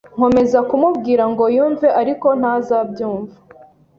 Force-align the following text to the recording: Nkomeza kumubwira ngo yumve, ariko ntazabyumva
Nkomeza 0.15 0.59
kumubwira 0.69 1.23
ngo 1.31 1.43
yumve, 1.55 1.87
ariko 2.01 2.27
ntazabyumva 2.39 3.35